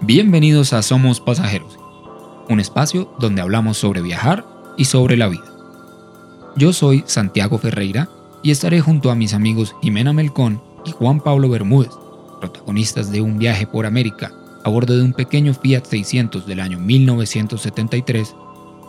[0.00, 1.76] Bienvenidos a Somos Pasajeros,
[2.48, 5.44] un espacio donde hablamos sobre viajar y sobre la vida.
[6.54, 8.08] Yo soy Santiago Ferreira
[8.44, 11.90] y estaré junto a mis amigos Jimena Melcón y Juan Pablo Bermúdez,
[12.38, 16.78] protagonistas de un viaje por América a bordo de un pequeño Fiat 600 del año
[16.78, 18.36] 1973,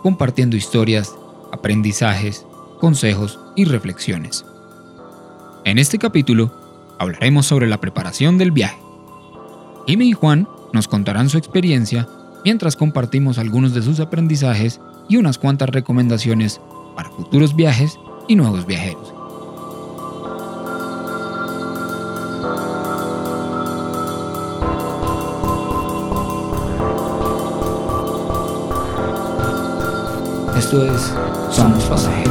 [0.04, 1.16] compartiendo historias,
[1.52, 2.46] aprendizajes,
[2.80, 4.46] consejos y reflexiones.
[5.66, 6.54] En este capítulo
[7.00, 8.78] hablaremos sobre la preparación del viaje.
[9.88, 12.08] Jimmy y Juan nos contarán su experiencia
[12.44, 16.62] mientras compartimos algunos de sus aprendizajes y unas cuantas recomendaciones
[16.96, 19.14] para futuros viajes y nuevos viajeros.
[30.56, 31.14] Esto es
[31.50, 32.29] Somos Pasajeros.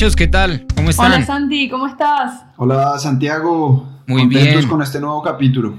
[0.00, 0.66] Muchachos, ¿qué tal?
[0.74, 1.12] ¿Cómo están?
[1.12, 2.46] Hola Santi, ¿cómo estás?
[2.56, 4.68] Hola Santiago, Muy contentos bien.
[4.70, 5.78] con este nuevo capítulo.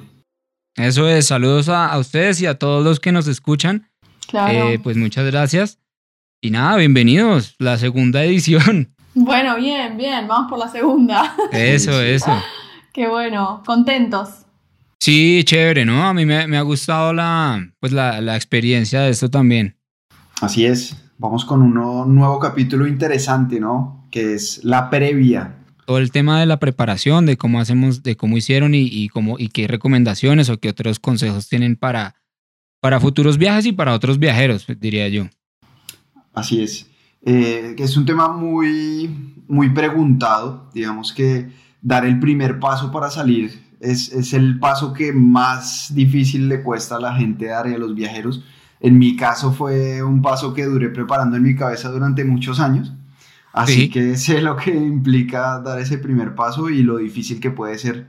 [0.75, 3.89] Eso es, saludos a, a ustedes y a todos los que nos escuchan.
[4.27, 4.69] Claro.
[4.69, 5.79] Eh, pues muchas gracias.
[6.39, 8.93] Y nada, bienvenidos, la segunda edición.
[9.15, 11.35] Bueno, bien, bien, vamos por la segunda.
[11.51, 12.31] Eso, eso.
[12.93, 14.45] Qué bueno, contentos.
[14.99, 16.05] Sí, chévere, ¿no?
[16.07, 19.77] A mí me, me ha gustado la, pues la, la experiencia de esto también.
[20.39, 24.00] Así es, vamos con un nuevo capítulo interesante, ¿no?
[24.11, 25.57] Que es la previa.
[25.87, 29.39] Todo el tema de la preparación, de cómo hacemos, de cómo hicieron y, y cómo,
[29.39, 32.15] y qué recomendaciones o qué otros consejos tienen para,
[32.79, 35.27] para futuros viajes y para otros viajeros, diría yo.
[36.33, 36.87] Así es.
[37.23, 39.09] Eh, es un tema muy,
[39.47, 40.69] muy preguntado.
[40.73, 41.49] Digamos que
[41.81, 46.97] dar el primer paso para salir es, es el paso que más difícil le cuesta
[46.97, 48.43] a la gente dar y a los viajeros.
[48.79, 52.93] En mi caso fue un paso que duré preparando en mi cabeza durante muchos años.
[53.53, 53.89] Así Sí.
[53.89, 58.07] que sé lo que implica dar ese primer paso y lo difícil que puede ser.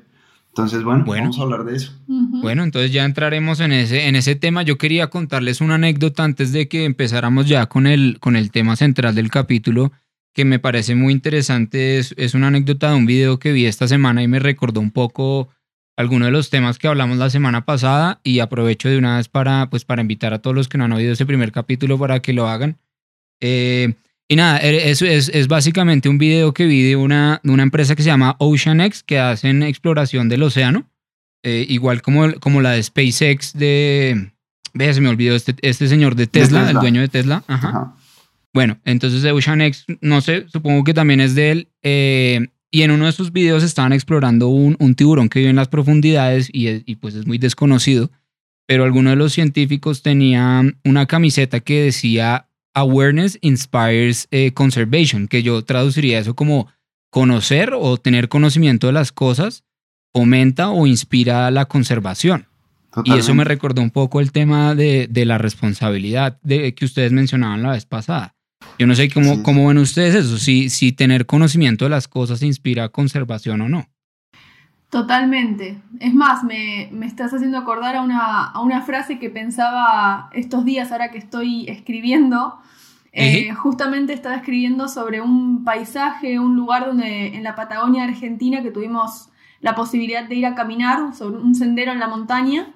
[0.49, 1.23] Entonces, bueno, Bueno.
[1.25, 1.93] vamos a hablar de eso.
[2.09, 2.43] Ujú.
[2.43, 4.63] Bueno, entonces ya entraremos en ese, en ese tema.
[4.63, 8.77] Yo quería contarles una anécdota antes de que empezáramos ya con el, con el tema
[8.77, 9.93] central del capítulo,
[10.35, 11.99] que me parece muy interesante.
[11.99, 14.91] Es, es una anécdota de un video que vi esta semana y me recordó un
[14.91, 15.49] poco
[15.97, 19.69] algunos de los temas que hablamos la semana pasada y aprovecho de una vez para,
[19.71, 22.33] pues, para invitar a todos los que no han oído ese primer capítulo para que
[22.35, 22.77] lo hagan.
[23.41, 23.95] Eh,
[24.33, 27.63] y nada, eh, es, es, es básicamente un video que vi de una, de una
[27.63, 30.89] empresa que se llama OceanX, que hacen exploración del océano
[31.45, 34.31] eh, igual como, como la de SpaceX de...
[34.75, 36.81] Ve, se me olvidó este, este señor de Tesla, el Tesla.
[36.81, 37.45] dueño de Tesla.
[37.47, 37.69] Ajá.
[37.69, 37.97] Ajá.
[38.55, 41.69] Bueno, entonces de OceanX, no sé, supongo que también es de él.
[41.83, 45.57] eh, y en uno de sus videos estaban explorando un, un tiburón que vive en
[45.57, 48.11] las profundidades y, es- y pues es muy desconocido.
[48.67, 55.43] Pero alguno de los científicos tenía una camiseta que decía Awareness Inspires eh, Conservation, que
[55.43, 56.69] yo traduciría eso como
[57.11, 59.65] conocer o tener conocimiento de las cosas
[60.15, 62.47] fomenta o inspira la conservación.
[63.05, 67.11] Y eso me recordó un poco el tema de, de la responsabilidad de, que ustedes
[67.13, 68.35] mencionaban la vez pasada.
[68.79, 69.43] Yo no sé cómo, Sí.
[69.43, 73.89] cómo ven ustedes eso, si, si tener conocimiento de las cosas inspira conservación o no.
[74.93, 75.81] Totalmente.
[76.01, 80.67] Es más, me, me estás haciendo acordar a una, a una frase que pensaba estos
[80.67, 82.59] días, ahora que estoy escribiendo.
[83.11, 88.71] Eh, justamente estaba escribiendo sobre un paisaje, un lugar donde en la Patagonia Argentina que
[88.71, 92.75] tuvimos la posibilidad de ir a caminar sobre un sendero en la montaña.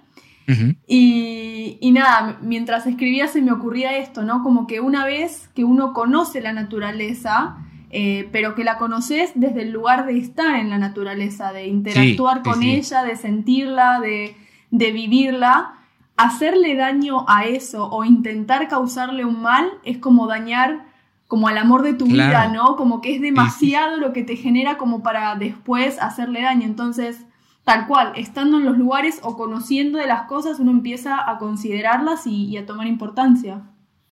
[0.86, 4.42] Y, y nada, mientras escribía se me ocurría esto, ¿no?
[4.42, 7.58] Como que una vez que uno conoce la naturaleza,
[7.90, 12.38] eh, pero que la conoces desde el lugar de estar en la naturaleza, de interactuar
[12.38, 12.70] sí, con sí.
[12.72, 14.36] ella, de sentirla, de,
[14.70, 15.74] de vivirla,
[16.16, 20.86] hacerle daño a eso o intentar causarle un mal es como dañar
[21.28, 22.28] como al amor de tu Claro.
[22.30, 22.76] vida, ¿no?
[22.76, 26.64] Como que es demasiado lo que te genera como para después hacerle daño.
[26.64, 27.26] Entonces,
[27.64, 32.26] tal cual, estando en los lugares o conociendo de las cosas, uno empieza a considerarlas
[32.28, 33.62] y, y a tomar importancia.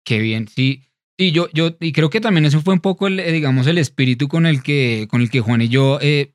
[0.03, 0.83] Qué bien, sí.
[1.17, 3.77] Sí, yo, yo, y creo que también eso fue un poco el, eh, digamos, el
[3.77, 6.33] espíritu con el que, con el que Juan y yo eh,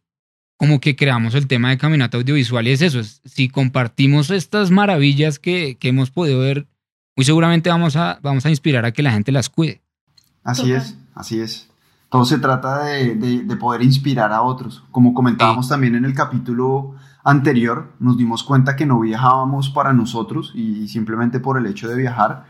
[0.56, 4.70] como que creamos el tema de caminata audiovisual y es eso, es, si compartimos estas
[4.70, 6.66] maravillas que, que hemos podido ver
[7.16, 9.82] muy seguramente vamos a, vamos a inspirar a que la gente las cuide.
[10.42, 11.68] Así es, así es.
[12.08, 14.82] Todo se trata de, de, poder inspirar a otros.
[14.90, 20.52] Como comentábamos también en el capítulo anterior, nos dimos cuenta que no viajábamos para nosotros
[20.54, 22.46] y simplemente por el hecho de viajar,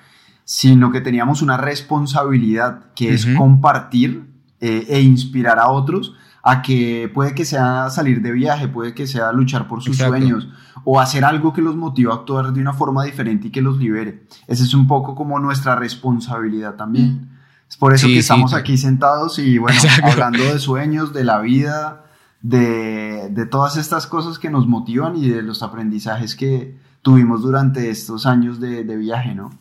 [0.51, 7.09] sino que teníamos una responsabilidad que es compartir eh, e inspirar a otros a que
[7.15, 10.49] puede que sea salir de viaje, puede que sea luchar por sus sueños
[10.83, 13.79] o hacer algo que los motive a actuar de una forma diferente y que los
[13.79, 14.27] libere.
[14.49, 17.13] Esa es un poco como nuestra responsabilidad también.
[17.13, 17.39] Mm.
[17.69, 22.07] Es por eso que estamos aquí sentados y bueno, hablando de sueños, de la vida,
[22.43, 27.89] de, de todas estas cosas que nos motivan y de los aprendizajes que tuvimos durante
[27.89, 29.53] estos años de, de viaje, ¿no?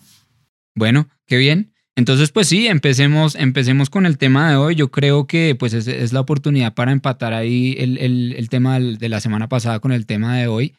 [0.76, 1.74] Bueno, qué bien.
[1.96, 4.76] Entonces, pues sí, empecemos, empecemos con el tema de hoy.
[4.76, 9.50] Yo creo que pues es, la oportunidad para empatar ahí el, tema de la semana
[9.50, 10.76] pasada con el tema de hoy.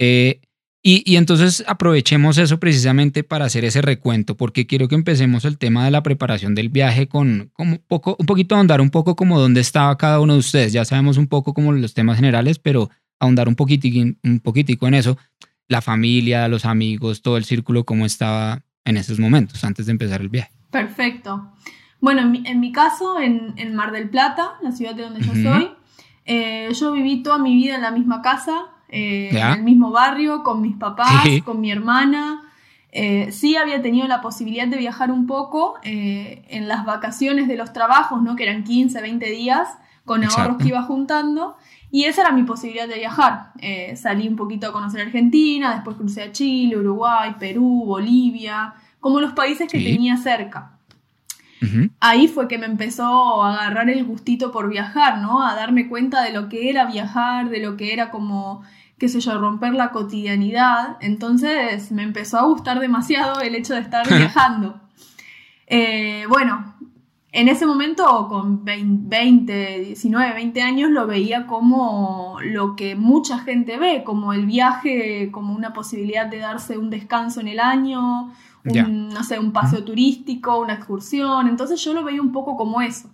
[0.00, 0.40] Eh,
[0.86, 5.86] y, entonces aprovechemos eso precisamente para hacer ese recuento, porque quiero que empecemos el tema
[5.86, 9.62] de la preparación del viaje con, un, poco, un poquito ahondar un poco como dónde
[9.62, 10.74] estaba cada uno de ustedes.
[10.74, 14.94] Ya sabemos un poco como los temas generales, pero ahondar un poquitico, un poquitico en
[14.94, 15.16] eso.
[15.68, 20.20] La familia, los amigos, todo el círculo, cómo estaba en esos momentos antes de empezar
[20.20, 20.52] el viaje.
[20.70, 21.52] Perfecto.
[22.00, 25.70] Bueno, en mi, caso, en, Mar del Plata, la ciudad de donde yo soy,
[26.26, 30.42] eh, yo viví toda mi vida en la misma casa, eh, en el mismo barrio,
[30.42, 32.42] con mis papás, con mi hermana.
[32.92, 37.72] Eh, sí había tenido la posibilidad de viajar un poco en las vacaciones de los
[37.72, 38.36] trabajos, ¿no?
[38.36, 39.68] que eran 15, 20 días,
[40.04, 41.56] con ahorros que iba juntando.
[41.90, 43.52] Y esa era mi posibilidad de viajar.
[43.96, 48.74] salí un poquito a conocer Argentina, después crucé a Chile, Uruguay, Perú, Bolivia
[49.04, 50.78] como los países que tenía cerca.
[52.00, 55.46] Ahí fue que me empezó a agarrar el gustito por viajar, ¿no?
[55.46, 58.62] A darme cuenta de lo que era viajar, de lo que era como,
[58.96, 60.96] qué sé yo, romper la cotidianidad.
[61.02, 64.80] Entonces me empezó a gustar demasiado el hecho de estar viajando.
[65.66, 66.73] Eh, bueno,
[67.36, 73.76] en ese momento, con 20, 19, 20 años, lo veía como lo que mucha gente
[73.76, 78.32] ve, como el viaje, como una posibilidad de darse un descanso en el año,
[78.64, 81.48] un, no sé, un paseo turístico, una excursión.
[81.48, 83.10] Entonces yo lo veía un poco como eso.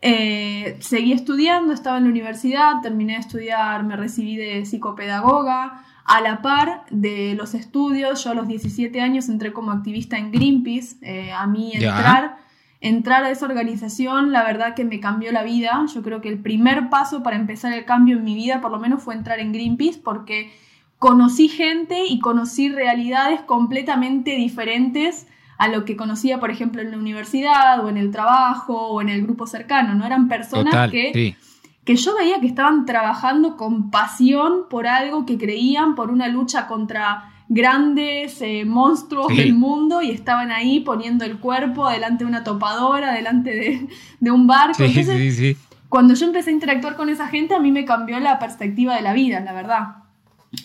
[0.00, 5.84] Eh, seguí estudiando, estaba en la universidad, terminé de estudiar, me recibí de psicopedagoga.
[6.06, 10.32] A la par de los estudios, yo a los 17 años entré como activista en
[10.32, 10.96] Greenpeace.
[11.02, 12.38] Eh, a mí entrar,
[12.80, 15.84] entrar a esa organización, la verdad que me cambió la vida.
[15.94, 18.78] Yo creo que el primer paso para empezar el cambio en mi vida, por lo
[18.78, 20.50] menos, fue entrar en Greenpeace, porque
[20.98, 25.26] conocí gente y conocí realidades completamente diferentes
[25.58, 29.10] a lo que conocía, por ejemplo, en la universidad o en el trabajo o en
[29.10, 30.06] el grupo cercano, ¿no?
[30.06, 31.36] Eran personas que,
[31.84, 36.66] que yo veía que estaban trabajando con pasión por algo que creían, por una lucha
[36.66, 42.44] contra grandes eh, monstruos del mundo y estaban ahí poniendo el cuerpo delante de una
[42.44, 43.88] topadora, delante
[44.20, 44.84] de, un barco.
[44.84, 45.56] Entonces,
[45.88, 49.02] cuando yo empecé a interactuar con esa gente, a mí me cambió la perspectiva de
[49.02, 49.96] la vida, la verdad.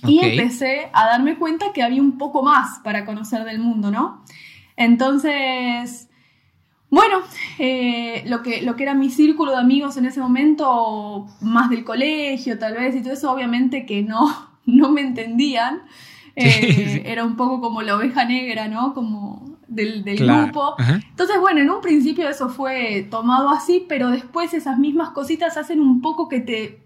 [0.06, 4.24] Y empecé a darme cuenta que había un poco más para conocer del mundo, ¿no?
[4.78, 6.08] Entonces,
[6.92, 7.18] bueno,
[7.58, 11.84] eh, lo, que, lo que era mi círculo de amigos en ese momento, más del
[11.84, 15.82] colegio tal vez, y todo eso obviamente que no, no me entendían.
[16.36, 18.94] Eh, era un poco como la oveja negra, ¿no?
[18.94, 20.76] Como del, grupo.
[20.78, 25.80] Entonces, bueno, en un principio eso fue tomado así, pero después esas mismas cositas hacen
[25.80, 26.86] un poco que te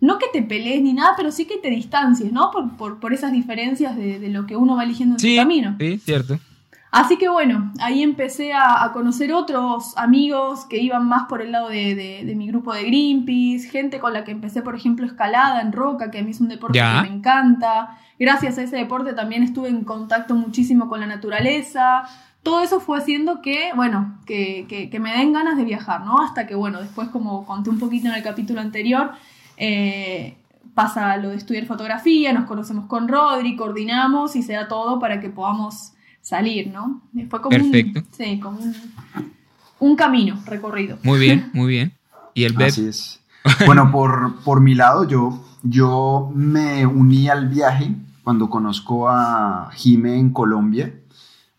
[0.00, 2.50] no que te pelees ni nada, pero sí que te distancies, ¿no?
[2.50, 5.76] Por, por, esas diferencias de, lo que uno va eligiendo en su camino.
[5.78, 6.38] Sí, cierto.
[6.90, 11.68] Así que bueno, ahí empecé a, conocer otros amigos que iban más por el lado
[11.68, 16.10] de, mi grupo de Greenpeace, gente con la que empecé, por ejemplo, escalada en roca,
[16.10, 17.96] que a mí es un deporte que me encanta.
[18.18, 22.02] Gracias a ese deporte también estuve en contacto muchísimo con la naturaleza.
[22.42, 26.20] Todo eso fue haciendo que, bueno, que, que, que me den ganas de viajar, ¿no?
[26.20, 29.12] Hasta que, bueno, después, como conté un poquito en el capítulo anterior,
[29.56, 30.38] eh,
[30.74, 35.20] pasa lo de estudiar fotografía, nos conocemos con Rodri, coordinamos y se da todo para
[35.20, 37.02] que podamos salir, ¿no?
[37.28, 38.58] Fue como, Un, sí, como
[39.78, 40.98] un, camino recorrido.
[41.02, 41.92] Muy bien, muy bien.
[42.34, 43.20] ¿Y el Así es.
[43.66, 50.18] Bueno, por, por mi lado, yo, yo me uní al viaje cuando conozco a Jime
[50.18, 50.94] en Colombia.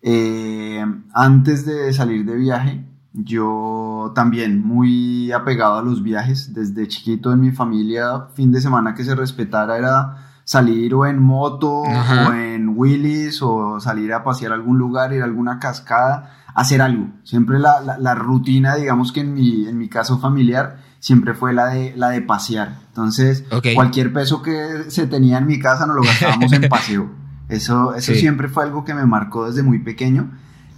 [0.01, 6.53] Eh, antes de salir de viaje, yo también muy apegado a los viajes.
[6.53, 11.17] Desde chiquito en mi familia, fin de semana que se respetara era salir o en
[11.17, 16.41] moto o en Willis o salir a pasear a algún lugar, ir a alguna cascada,
[16.53, 17.07] hacer algo.
[17.23, 21.67] Siempre la, la, rutina, digamos que en mi, en mi caso familiar, siempre fue la
[21.67, 22.79] de, la de pasear.
[22.89, 27.09] Entonces, cualquier peso que se tenía en mi casa nos lo gastábamos en paseo.
[27.47, 30.31] Eso, eso siempre fue algo que me marcó desde muy pequeño.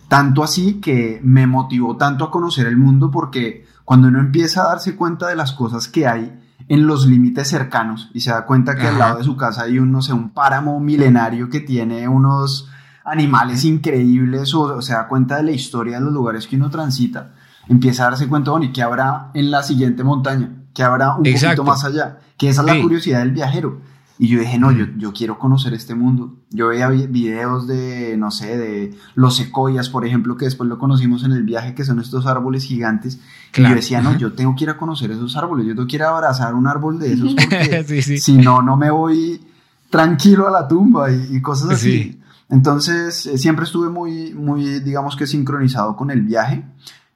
[0.08, 4.68] Tanto así que me motivó tanto a conocer el mundo porque cuando uno empieza a
[4.68, 8.76] darse cuenta de las cosas que hay en los límites cercanos y se da cuenta
[8.76, 12.08] que al lado de su casa hay un, no sé, un páramo milenario que tiene
[12.08, 12.70] unos
[13.04, 17.32] animales increíbles o, se da cuenta de la historia de los lugares que uno transita,
[17.68, 20.52] empieza a darse cuenta, bueno, ¿y qué habrá en la siguiente montaña?
[20.74, 22.20] ¿Qué habrá un poquito más allá?
[22.38, 23.82] Que esa es la curiosidad del viajero.
[24.20, 26.36] Y yo dije, no, yo, yo quiero conocer este mundo.
[26.52, 31.24] Yo veía videos de, no sé, de los secoyas, por ejemplo, que después lo conocimos
[31.24, 33.20] en el viaje, que son estos árboles gigantes.
[33.56, 35.66] Y yo decía, no, yo tengo que ir a conocer esos árboles.
[35.66, 38.92] Yo tengo que ir a abrazar un árbol de esos porque si no, no me
[38.92, 39.42] voy
[39.90, 42.20] tranquilo a la tumba y, cosas así.
[42.50, 46.64] Entonces, eh, siempre estuve muy, muy, digamos que sincronizado con el viaje.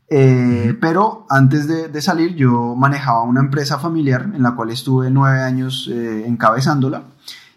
[0.09, 5.41] Eh, pero antes de, salir yo manejaba una empresa familiar en la cual estuve nueve
[5.41, 7.03] años eh, encabezándola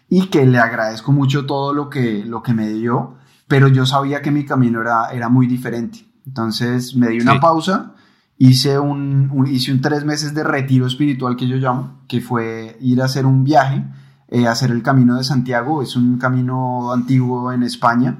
[0.09, 3.15] y que le agradezco mucho todo lo que, lo que me dio,
[3.47, 6.05] pero yo sabía que mi camino era, era muy diferente.
[6.27, 7.93] Entonces me di una pausa,
[8.37, 13.01] hice un, hice un tres meses de retiro espiritual que yo llamo, que fue ir
[13.01, 13.85] a hacer un viaje,
[14.27, 18.17] eh, hacer el Camino de Santiago, es un camino antiguo en España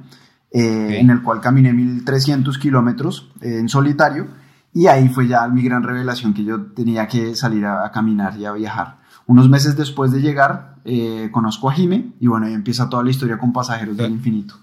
[0.54, 4.28] eh, en el cual caminé 1300 kilómetros eh, en solitario
[4.74, 8.44] y ahí fue ya mi gran revelación que yo tenía que salir a, caminar y
[8.44, 8.98] a viajar.
[9.26, 13.10] Unos meses después de llegar, eh, conozco a Jime y bueno, ahí empieza toda la
[13.10, 14.54] historia con Pasajeros del Infinito.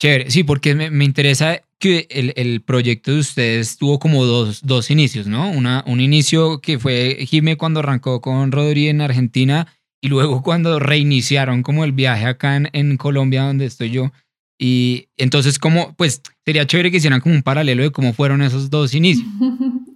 [0.00, 4.60] Chévere, sí, porque me, me interesa que el, el, proyecto de ustedes tuvo como dos,
[4.62, 5.50] dos inicios, ¿no?
[5.50, 9.66] Una, un inicio que fue Jime cuando arrancó con Rodri en Argentina
[10.00, 14.12] y luego cuando reiniciaron como el viaje acá en, en Colombia, donde estoy yo.
[14.58, 18.70] Y entonces, como, pues sería chévere que hicieran como un paralelo de cómo fueron esos
[18.70, 19.28] dos inicios.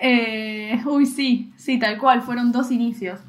[0.00, 3.20] Eh, uy, sí, sí, tal cual, fueron dos inicios.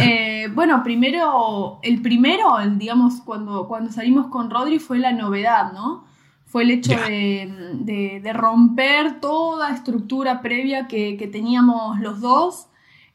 [0.00, 6.04] Eh, bueno, primero, el primero, digamos, cuando, cuando salimos con Rodri fue la novedad, ¿no?
[6.46, 12.66] Fue el hecho de, de, romper toda estructura previa que, que teníamos los dos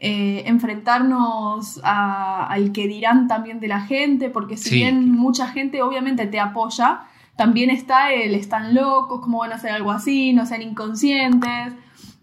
[0.03, 6.25] eh, enfrentarnos al que dirán también de la gente, porque si bien mucha gente obviamente
[6.25, 7.01] te apoya,
[7.36, 11.74] también está el están locos, cómo van a hacer algo así, no sean inconscientes,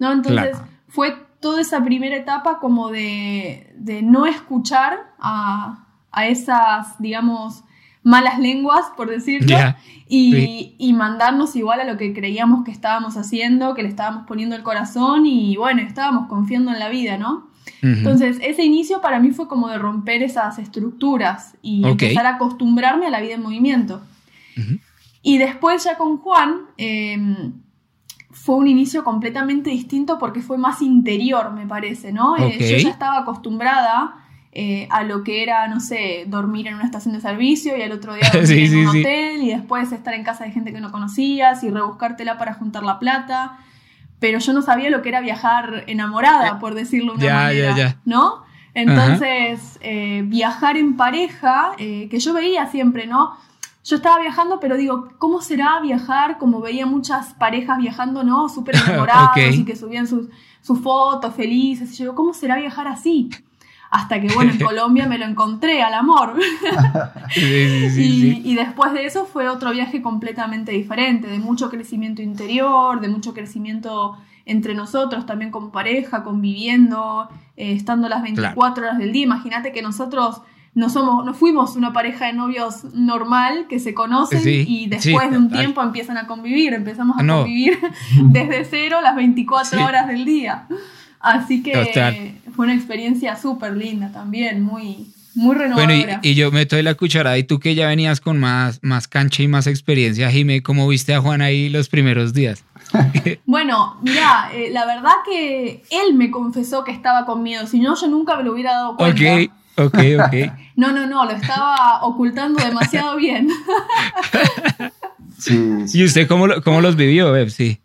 [0.00, 0.10] ¿no?
[0.10, 0.56] Entonces
[0.88, 5.84] fue toda esa primera etapa como de, no escuchar a,
[6.26, 7.62] esas, digamos,
[8.02, 9.56] malas lenguas, por decirlo,
[10.08, 14.56] y, y, mandarnos igual a lo que creíamos que estábamos haciendo, que le estábamos poniendo
[14.56, 17.46] el corazón y bueno, estábamos confiando en la vida, ¿no?
[17.82, 23.06] Entonces, ese inicio para mí fue como de romper esas estructuras y empezar a acostumbrarme
[23.06, 24.02] a la vida en movimiento.
[25.22, 27.52] Y después ya con Juan em,
[28.30, 32.36] fue un inicio completamente distinto porque fue más interior, me parece, ¿no?
[32.36, 34.16] Eh, yo ya estaba acostumbrada
[34.52, 37.92] eh, a lo que era, no sé, dormir en una estación de servicio y al
[37.92, 40.90] otro día dormir en un hotel y después estar en casa de gente que no
[40.90, 43.58] conocías y rebuscártela para juntar la plata
[44.20, 47.98] pero yo no sabía lo que era viajar enamorada, eh, por decirlo de una manera,
[48.04, 48.42] ¿no?
[48.74, 53.36] Entonces, eh, viajar en pareja, eh, que yo veía siempre, ¿no?
[53.84, 56.38] Yo estaba viajando, pero digo, ¿cómo será viajar?
[56.38, 58.48] Como veía muchas parejas viajando, ¿no?
[58.48, 60.28] Súper enamorados y que subían sus,
[60.60, 61.98] sus fotos felices.
[61.98, 63.30] Y yo, ¿cómo será viajar así?
[63.90, 66.34] Hasta que, bueno, en Colombia me lo encontré al amor.
[67.36, 73.08] y, y, después de eso fue otro viaje completamente diferente, de mucho crecimiento interior, de
[73.08, 74.16] mucho crecimiento
[74.48, 79.24] entre nosotros, también como pareja, conviviendo, eh, estando las 24 horas del día.
[79.24, 80.40] Imagínate que nosotros
[80.74, 85.36] no somos, no fuimos una pareja de novios normal que se conocen y después de
[85.36, 87.78] un tiempo empiezan a convivir, empezamos a convivir
[88.24, 90.66] desde cero las 24 horas del día.
[91.20, 95.86] Así que fue una experiencia súper linda también, muy, muy renovadora.
[95.86, 99.08] Bueno, y, yo meto de la cucharada y tú que ya venías con más, más
[99.08, 102.64] cancha y más experiencia, Jimé, ¿cómo viste a Juan ahí los primeros días?
[103.46, 107.94] bueno, mira, eh, la verdad que él me confesó que estaba con miedo, si no
[108.00, 109.34] yo nunca me lo hubiera dado cuenta.
[109.76, 110.52] Ok, ok, ok.
[110.76, 113.48] no, no, no, lo estaba ocultando demasiado bien.
[115.38, 117.50] sí, ¿Y usted cómo, cómo los vivió, Beb?
[117.50, 117.80] Sí.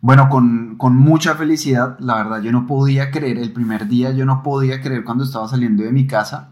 [0.00, 4.24] Bueno, con, con, mucha felicidad, la verdad, yo no podía creer, el primer día yo
[4.24, 6.50] no podía creer cuando estaba saliendo de mi casa,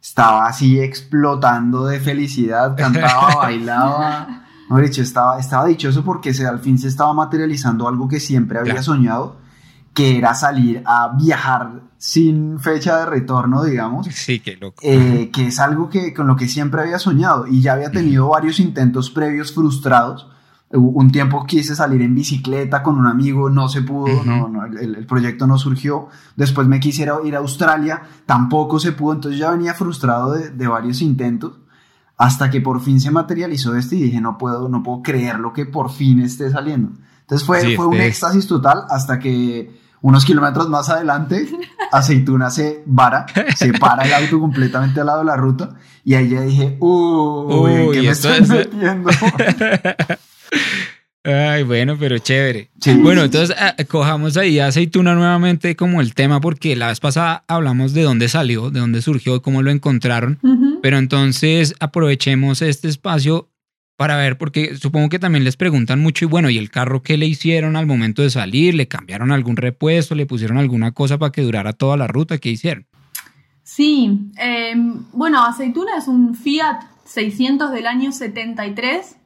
[0.00, 6.58] estaba así explotando de felicidad, cantaba, bailaba, no, dicho, estaba, estaba dichoso porque se, al
[6.58, 9.36] fin se estaba materializando algo que siempre había soñado,
[9.92, 14.06] que era salir a viajar sin fecha de retorno, digamos.
[14.08, 14.82] Sí, qué loco.
[14.82, 18.28] Eh, que es algo que, con lo que siempre había soñado y ya había tenido
[18.28, 20.28] varios intentos previos frustrados
[20.72, 25.46] un tiempo quise salir en bicicleta con un amigo, no se pudo, no, el, proyecto
[25.46, 26.08] no surgió.
[26.34, 31.02] Después me quisiera ir a Australia, tampoco se pudo, entonces ya venía frustrado de, varios
[31.02, 31.52] intentos.
[32.18, 35.52] hasta que por fin se materializó esto y dije, no puedo, no puedo creer lo
[35.52, 36.92] que por fin esté saliendo.
[37.20, 41.48] Entonces fue, fue un éxtasis total hasta que unos kilómetros más adelante,
[41.92, 46.28] Aceituna se vara, se para el auto completamente al lado de la ruta y ahí
[46.28, 49.10] ya dije, uy, ¿en qué me estoy metiendo?
[51.26, 52.70] Ay, bueno, pero chévere.
[52.98, 57.92] Bueno, entonces ah, cojamos ahí aceituna nuevamente como el tema, porque la vez pasada hablamos
[57.94, 60.38] de dónde salió, de dónde surgió, cómo lo encontraron.
[60.82, 63.48] Pero entonces aprovechemos este espacio
[63.96, 67.16] para ver, porque supongo que también les preguntan mucho, y bueno, ¿y el carro qué
[67.16, 68.74] le hicieron al momento de salir?
[68.74, 70.14] ¿Le cambiaron algún repuesto?
[70.14, 72.38] ¿Le pusieron alguna cosa para que durara toda la ruta?
[72.38, 72.86] ¿Qué hicieron?
[73.64, 79.16] Sí, em, bueno, Aceituna es un Fiat 600 del año 73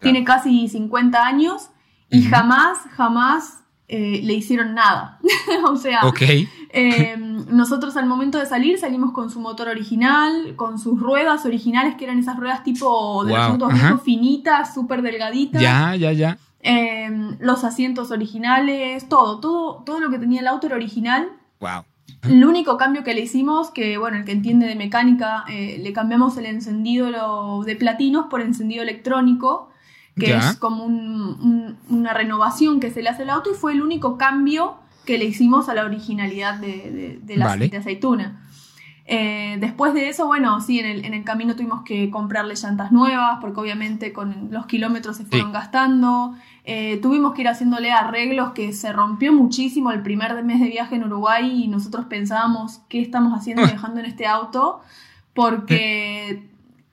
[0.00, 1.70] tiene casi 50 años
[2.10, 3.60] y jamás, jamás
[3.92, 5.18] eh, le hicieron nada.
[5.68, 6.00] o sea,
[6.72, 11.96] em, nosotros al momento de salir salimos con su motor original, con sus ruedas originales,
[11.96, 13.72] que eran esas ruedas tipo de los autos
[14.04, 15.60] finitas, súper delgaditas.
[15.60, 16.38] Ya, ya, ya.
[16.60, 21.28] Em, los asientos originales, todo, todo, todo lo que tenía el auto era original.
[21.58, 21.84] Wow.
[22.22, 25.92] El único cambio que le hicimos, que bueno, el que entiende de mecánica, eh, le
[25.92, 29.69] cambiamos el encendido de platinos por encendido electrónico
[30.16, 34.18] que es como una renovación que se le hace al auto y fue el único
[34.18, 38.46] cambio que le hicimos a la originalidad de, la aceituna.
[39.12, 42.92] Eh, después de eso, bueno, sí, en el, en el, camino tuvimos que comprarle llantas
[42.92, 46.36] nuevas porque obviamente con los kilómetros se fueron gastando.
[46.64, 50.94] Eh, tuvimos que ir haciéndole arreglos que se rompió muchísimo el primer mes de viaje
[50.94, 54.80] en Uruguay y nosotros pensábamos qué estamos haciendo viajando en este auto
[55.34, 56.49] porque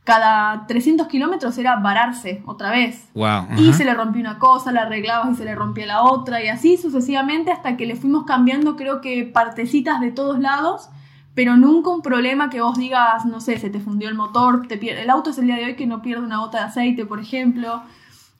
[0.07, 3.09] cada 300 kilómetros era vararse otra vez.
[3.57, 6.47] y se le rompió una cosa, la arreglabas y se le rompía la otra, y
[6.47, 10.87] así sucesivamente hasta que le fuimos cambiando, creo que partecitas de todos lados,
[11.35, 14.77] pero nunca un problema que vos digas, no sé, se te fundió el motor, te
[14.77, 15.01] pierde.
[15.01, 17.19] El auto es el día de hoy que no pierde una gota de aceite, por
[17.19, 17.83] ejemplo.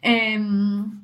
[0.01, 1.01] Em,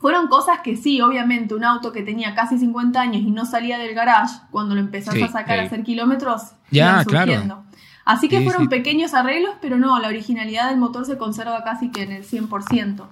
[0.00, 3.78] fueron cosas que sí, obviamente, un auto que tenía casi 50 años y no salía
[3.78, 7.62] del garage, cuando lo empezás a sacar a hacer kilómetros, ya, claro.
[8.10, 12.02] Así que fueron pequeños arreglos, pero no, la originalidad del motor se conserva casi que
[12.02, 13.06] en el 100%.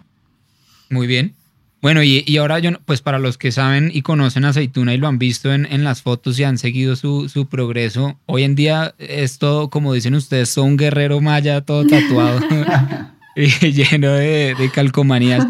[0.90, 1.34] Muy bien.
[1.80, 5.20] Bueno, y, ahora yo, pues para los que saben y conocen Aceituna y lo han
[5.20, 9.92] visto en, las fotos y han seguido su, progreso, hoy en día es todo, como
[9.92, 12.40] dicen ustedes, son un guerrero maya, todo tatuado
[13.36, 15.46] y lleno de, calcomanías.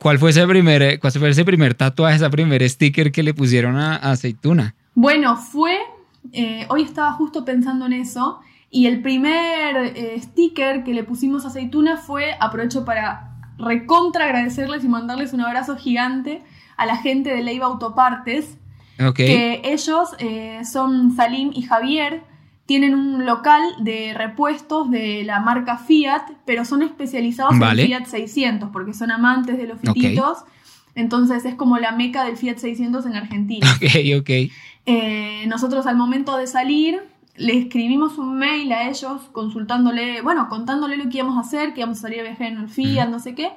[0.00, 3.76] ¿Cuál fue, ese primer, ¿Cuál fue ese primer tatuaje, ese primer sticker que le pusieron
[3.76, 4.74] a, Aceituna?
[4.96, 5.78] Bueno, fue,
[6.32, 8.40] eh, hoy estaba justo pensando en eso,
[8.74, 14.82] y el primer eh, sticker que le pusimos a Aceituna fue, aprovecho para recontra agradecerles
[14.82, 16.42] y mandarles un abrazo gigante
[16.78, 18.56] a la gente de Leiva Autopartes,
[19.14, 22.22] que ellos eh, son Salim y Javier,
[22.64, 28.70] tienen un local de repuestos de la marca Fiat, pero son especializados en Fiat 600
[28.72, 30.38] porque son amantes de los fititos.
[30.94, 33.66] Entonces es como la meca del Fiat 600 en Argentina.
[33.76, 34.30] Ok, ok.
[34.86, 40.96] Eh, nosotros al momento de salir le escribimos un mail a ellos consultándole, bueno, contándole
[40.96, 43.20] lo que íbamos a hacer, que íbamos a salir a viajar en el FIA, no
[43.20, 43.52] sé qué,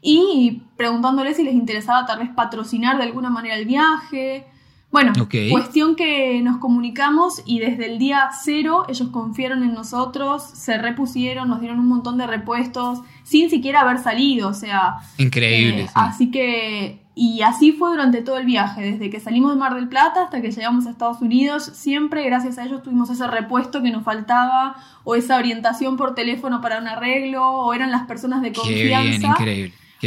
[0.00, 4.46] y preguntándole si les interesaba tal vez patrocinar de alguna manera el viaje.
[4.92, 5.12] Bueno,
[5.50, 11.48] cuestión que nos comunicamos y desde el día cero ellos confiaron en nosotros, se repusieron,
[11.48, 14.98] nos dieron un montón de repuestos sin siquiera haber salido, o sea...
[15.18, 15.82] Increíble.
[15.82, 19.74] Eh, así que y así fue durante todo el viaje, desde que salimos de Mar
[19.74, 23.82] del Plata hasta que llegamos a Estados Unidos, siempre gracias a ellos tuvimos ese repuesto
[23.82, 28.42] que nos faltaba o esa orientación por teléfono para un arreglo o eran las personas
[28.42, 29.34] de confianza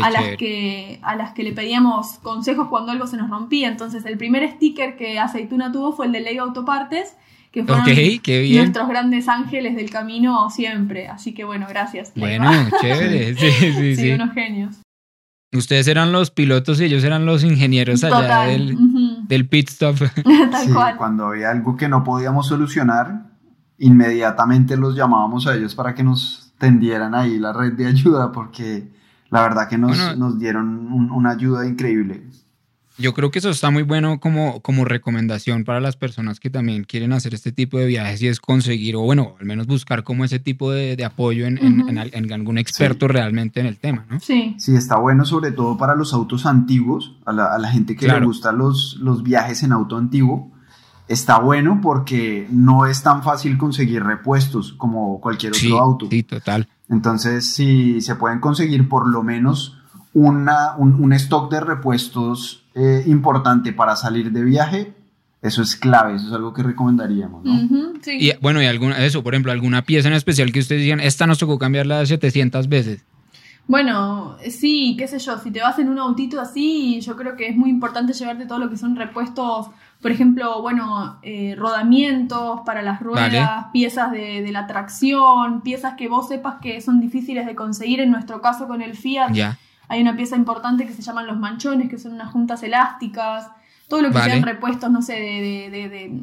[0.03, 3.69] a, las que, a las que le pedíamos consejos cuando algo se nos rompía.
[3.69, 7.15] Entonces el primer sticker que Aceituna tuvo fue el de Ley Autopartes,
[7.51, 7.87] que fueron
[8.53, 11.07] nuestros grandes ángeles del camino siempre.
[11.07, 12.13] Así que bueno, gracias.
[12.15, 14.11] Bueno, chévere, sí, sí, sí.
[14.11, 14.75] unos genios.
[15.51, 18.77] Ustedes eran los pilotos y ellos eran los ingenieros allá del,
[19.27, 19.95] del, pit stop.
[20.63, 23.31] sí, Cuando había algo que no podíamos solucionar,
[23.79, 28.91] inmediatamente los llamábamos a ellos para que nos tendieran ahí la red de ayuda, porque
[29.31, 32.27] la verdad que nos, nos dieron una ayuda increíble.
[32.99, 36.83] Yo creo que eso está muy bueno como, como recomendación para las personas que también
[36.83, 40.25] quieren hacer este tipo de viajes y es conseguir, o bueno, al menos buscar como
[40.25, 44.19] ese tipo de, apoyo en, en, algún experto realmente en el tema, ¿no?
[44.19, 44.55] Sí.
[44.59, 48.07] Sí, está bueno sobre todo para los autos antiguos, a la, a la gente que
[48.07, 50.51] le gusta los, los viajes en auto antiguo.
[51.07, 56.07] Está bueno porque no es tan fácil conseguir repuestos como cualquier otro auto.
[56.09, 56.67] Sí, total.
[56.89, 59.78] Entonces, si se pueden conseguir por lo menos
[60.13, 64.93] una, un, un stock de repuestos eh, importante para salir de viaje,
[65.41, 67.53] Eso es clave, eso es algo que recomendaríamos, ¿no?
[67.53, 68.17] Ujú, sí.
[68.19, 71.27] Y bueno, y alguna, eso, por ejemplo, alguna pieza en especial que ustedes digan, esta
[71.27, 73.05] nos tocó cambiarla 700 veces.
[73.65, 77.47] Bueno, sí, qué sé yo, si te vas en un autito así, yo creo que
[77.47, 79.67] es muy importante llevarte todo lo que son repuestos,
[80.01, 83.65] por ejemplo, bueno, eh, rodamientos para las ruedas, Vale.
[83.71, 87.99] piezas de, de la tracción, piezas que vos sepas que son difíciles de conseguir.
[87.99, 89.57] En nuestro caso con el Fiat Ya.
[89.89, 93.47] Hay una pieza importante que se llaman los manchones, que son unas juntas elásticas,
[93.89, 94.31] todo lo que Vale.
[94.31, 96.21] sean repuestos, no sé, de, de- de- de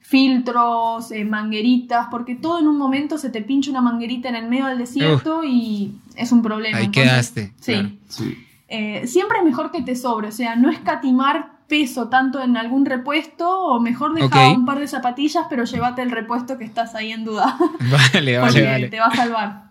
[0.00, 4.48] filtros, eh, mangueritas, porque todo en un momento se te pincha una manguerita en el
[4.48, 6.78] medio del desierto y es un problema.
[6.78, 7.72] Ahí Entonces, quedaste, Sí.
[7.72, 7.88] claro.
[8.08, 8.46] Sí.
[8.68, 12.84] Eh, siempre es mejor que te sobre, o sea, no escatimar peso tanto en algún
[12.84, 14.58] repuesto o mejor dejar Ok.
[14.58, 17.80] un par de zapatillas, pero llévate el repuesto que estás ahí en duda, Vale,
[18.40, 18.88] porque vale, vale.
[18.88, 19.63] te va a salvar.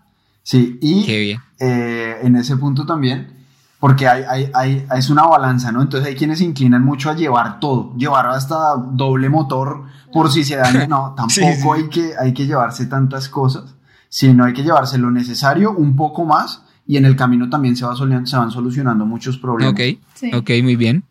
[0.44, 1.40] Sí, y Qué bien.
[1.58, 3.32] eh, en ese punto también,
[3.80, 5.80] porque hay, hay, hay- es una balanza, ¿no?
[5.82, 10.44] Entonces hay quienes se inclinan mucho a llevar todo, llevar hasta doble motor por si
[10.44, 10.86] se daña.
[10.86, 11.68] No, tampoco Sí, sí.
[11.74, 13.74] Hay, que, hay que llevarse tantas cosas,
[14.08, 17.86] sino hay que llevarse lo necesario, un poco más, y en el camino también se,
[17.86, 19.72] va solu- se van solucionando muchos problemas.
[19.72, 20.30] Ok, Sí.
[20.34, 21.02] ok, muy bien.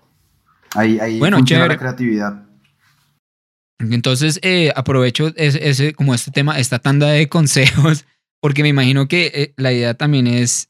[0.76, 1.74] Ahí, ahí Bueno, funciona chévere.
[1.76, 2.44] la creatividad.
[3.80, 8.06] Entonces, eh, aprovecho ese, ese- como este tema, esta tanda de consejos,
[8.44, 10.70] porque me imagino que eh, la idea también es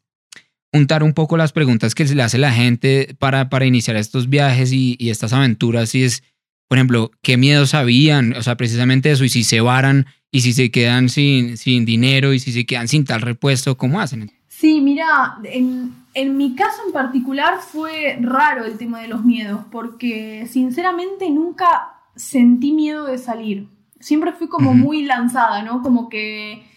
[0.72, 4.30] juntar un poco las preguntas que se le hace la gente para, para iniciar estos
[4.30, 5.96] viajes y, y estas aventuras.
[5.96, 6.22] Y es,
[6.68, 10.54] por ejemplo, qué miedos habían, o sea, precisamente eso, y si se varan, y si
[10.54, 14.32] se quedan sin, sin dinero, y si se quedan sin tal repuesto, ¿cómo hacen?
[14.50, 19.62] Sí, mira, en, en mi caso en particular fue raro el tema de los miedos,
[19.72, 23.68] porque sinceramente nunca sentí miedo de salir.
[24.00, 25.82] Siempre fui como muy lanzada, ¿no?
[25.82, 26.72] Como que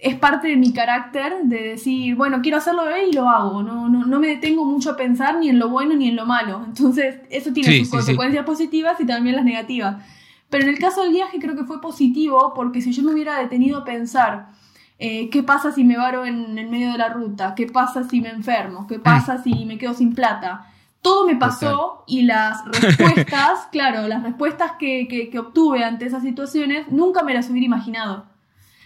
[0.00, 3.62] es parte de mi carácter de decir, bueno, quiero hacerlo y lo hago.
[3.62, 6.26] No, no, no me detengo mucho a pensar ni en lo bueno ni en lo
[6.26, 6.62] malo.
[6.66, 7.96] Entonces, eso tiene Sí, sus sí, sí.
[7.96, 9.96] consecuencias positivas y también las negativas.
[10.50, 13.38] Pero en el caso del viaje creo que fue positivo porque si yo me hubiera
[13.38, 14.48] detenido a pensar,
[14.98, 17.54] eh, ¿qué pasa si me varo en el medio de la ruta?
[17.54, 18.86] ¿Qué pasa si me enfermo?
[18.86, 20.66] ¿Qué pasa si me quedo sin plata?
[21.02, 26.22] Todo me pasó y las respuestas, claro, las respuestas que, que- que obtuve ante esas
[26.22, 28.26] situaciones nunca me las hubiera imaginado.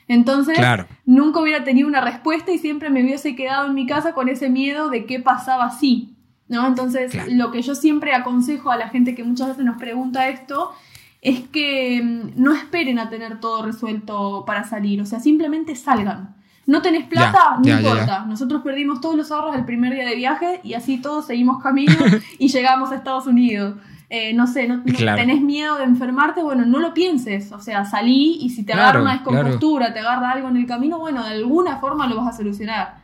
[0.09, 0.87] Entonces, Claro.
[1.05, 4.49] nunca hubiera tenido una respuesta y siempre me hubiese quedado en mi casa con ese
[4.49, 6.15] miedo de qué pasaba si.
[6.49, 6.67] ¿no?
[6.67, 7.31] Entonces, Claro.
[7.33, 10.73] lo que yo siempre aconsejo a la gente que muchas veces nos pregunta esto
[11.21, 16.37] es que mm, no esperen a tener todo resuelto para salir, o sea, simplemente salgan.
[16.65, 18.25] No tenés plata, Ya, no ya, ya, importa.
[18.27, 21.93] Nosotros perdimos todos los ahorros el primer día de viaje y así todos seguimos camino
[22.39, 23.75] y llegamos a Estados Unidos.
[24.11, 25.19] Eh, no sé, no, Claro.
[25.21, 27.53] tenés miedo de enfermarte, bueno, no lo pienses.
[27.53, 30.67] O sea, salí y si te agarra Claro, una descompostura, te agarra algo en el
[30.67, 32.97] camino, bueno, de alguna forma lo vas a solucionar.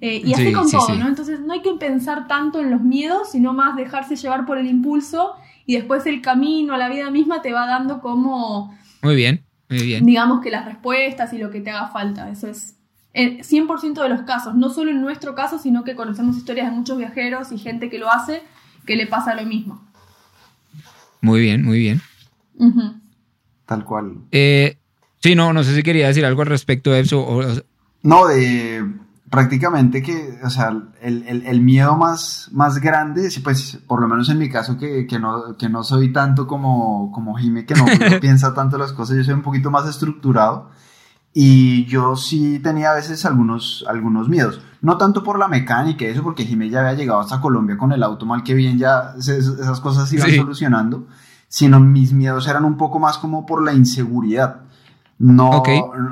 [0.00, 0.92] Eh, y así Sí, con sí, todo, sí.
[0.96, 1.06] ¿no?
[1.08, 4.66] Entonces no hay que pensar tanto en los miedos, sino más dejarse llevar por el
[4.68, 5.32] impulso
[5.66, 10.06] y después el camino, la vida misma te va dando como, Muy bien, muy bien.
[10.06, 12.30] digamos que las respuestas y lo que te haga falta.
[12.30, 12.76] Eso es
[13.12, 16.76] el 100% de los casos, no solo en nuestro caso, sino que conocemos historias de
[16.76, 18.42] muchos viajeros y gente que lo hace
[18.86, 19.84] que le pasa lo mismo.
[21.20, 22.00] Muy bien, muy bien.
[23.66, 24.18] Tal cual.
[24.32, 24.78] Eh,
[25.22, 27.20] sí, no, no sé si quería decir algo al respecto de eso.
[27.20, 27.62] o- o-
[28.02, 28.84] No, de
[29.30, 30.68] prácticamente que, o sea,
[31.02, 35.06] el, el- el miedo más, más grande, pues por lo menos en mi caso que,
[35.06, 38.92] que no, que no soy tanto como, como Jime, que no, no piensa tanto las
[38.92, 40.70] cosas, yo soy un poquito más estructurado
[41.34, 46.08] y yo sí tenía a veces algunos, algunos miedos, no tanto por la mecánica y
[46.08, 49.14] eso, porque Jime ya había llegado hasta Colombia con el auto mal que bien, ya
[49.18, 50.36] se- esas cosas se iban Sí.
[50.36, 51.06] solucionando,
[51.48, 54.62] sino mis miedos eran un poco más como por la inseguridad.
[55.18, 55.68] No, Ok.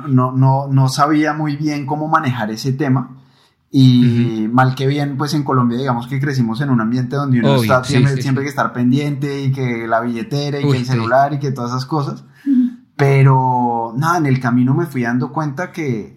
[0.09, 3.11] no, no, no sabía muy bien cómo manejar ese tema.
[3.69, 7.51] Y mal que bien, pues en Colombia, digamos que crecimos en un ambiente donde uno
[7.53, 8.45] Obvio, está sí, siempre, sí, siempre sí.
[8.45, 10.91] que estar pendiente y que la billetera y Uy, que el sí.
[10.91, 12.23] celular y que todas esas cosas.
[12.95, 16.16] Pero nada, en el camino me fui dando cuenta que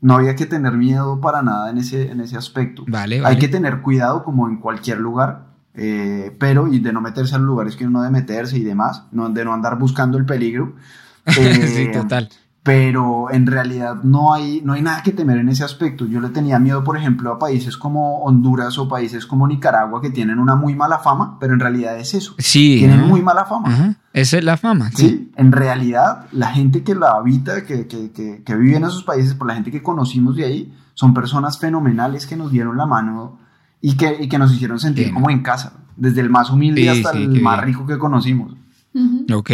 [0.00, 2.84] no había que tener miedo para nada en ese, en ese aspecto.
[2.86, 3.34] Vale, vale.
[3.34, 7.38] Hay que tener cuidado como en cualquier lugar, eh, pero y de no meterse a
[7.38, 10.74] los lugares que uno debe meterse y demás, no, de no andar buscando el peligro.
[11.26, 12.28] sí, Eh, total.
[12.62, 16.04] Pero en realidad no hay, no hay nada que temer en ese aspecto.
[16.06, 20.10] Yo le tenía miedo, por ejemplo, a países como Honduras o países como Nicaragua que
[20.10, 22.34] tienen una muy mala fama, pero en realidad es eso.
[22.38, 22.76] Sí.
[22.78, 23.96] Tienen muy mala fama.
[24.12, 24.90] Esa es la fama.
[24.94, 29.02] Sí, en realidad la gente que la habita, que, que, que, que vive en esos
[29.04, 32.84] países, por la gente que conocimos de ahí, son personas fenomenales que nos dieron la
[32.84, 33.38] mano
[33.80, 35.14] y que, y que nos hicieron sentir Bien.
[35.14, 37.66] como en casa, desde el más humilde Sí, hasta sí, el más bien.
[37.68, 38.52] rico que conocimos.
[38.92, 39.26] Ujú.
[39.36, 39.50] Ok.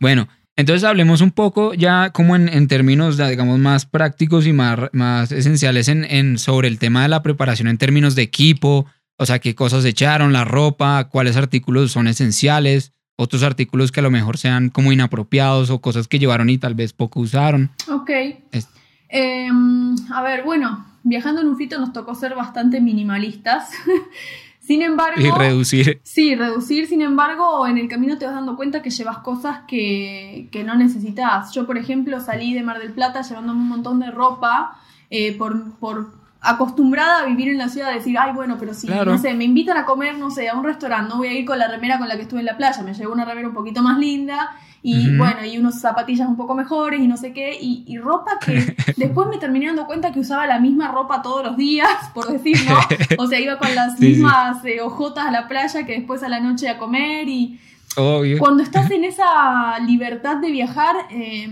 [0.00, 0.26] Bueno,
[0.58, 5.32] entonces hablemos un poco ya como en, en términos, digamos, más prácticos y más, más
[5.32, 8.84] esenciales en, en sobre el tema de la preparación en términos de equipo,
[9.16, 12.92] o sea, qué cosas echaron, la ropa, cuáles artículos son esenciales.
[13.16, 16.74] otros artículos que a lo mejor sean como inapropiados o cosas que llevaron y tal
[16.74, 17.70] vez poco usaron.
[17.90, 18.10] Ok.
[18.52, 18.68] Es-
[19.10, 23.70] Em, a ver, bueno, viajando en un fito nos tocó ser bastante minimalistas.
[24.68, 25.18] sin embargo...
[25.18, 25.98] Y reducir.
[26.04, 30.50] Sí, reducir, sin embargo, en el camino te vas dando cuenta que llevas cosas que,
[30.52, 31.54] que no necesitas.
[31.54, 34.78] Yo, por ejemplo, salí de Mar del Plata llevándome un montón de ropa
[35.08, 38.86] eh, por, por acostumbrada a vivir en la ciudad, a decir, ay, bueno, pero si,
[38.86, 39.12] Claro.
[39.12, 41.44] no sé, me invitan a comer, no sé, a un restaurante, no voy a ir
[41.44, 43.54] con la remera con la que estuve en la playa, me llevo una remera un
[43.54, 47.58] poquito más linda y bueno, y unos zapatillas un poco mejores y no sé qué,
[47.60, 51.44] y, y ropa que después me terminé dando cuenta que usaba la misma ropa todos
[51.44, 52.78] los días, por decir, ¿no?
[53.18, 54.06] O sea, iba con las Sí, sí.
[54.22, 57.58] mismas eh, ojotas a la playa que después a la noche a comer y
[57.96, 58.38] Obvio.
[58.38, 61.50] cuando estás en esa libertad de viajar, eh,